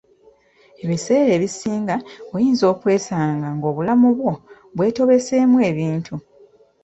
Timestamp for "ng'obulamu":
3.55-4.07